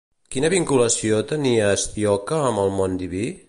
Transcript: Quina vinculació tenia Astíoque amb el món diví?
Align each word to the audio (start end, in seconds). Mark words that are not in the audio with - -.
Quina 0.35 0.49
vinculació 0.53 1.19
tenia 1.33 1.69
Astíoque 1.75 2.43
amb 2.49 2.63
el 2.67 2.75
món 2.81 2.97
diví? 3.05 3.25